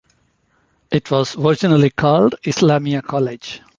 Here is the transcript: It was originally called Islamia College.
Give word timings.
It 0.91 1.11
was 1.11 1.37
originally 1.37 1.91
called 1.91 2.33
Islamia 2.43 3.03
College. 3.03 3.61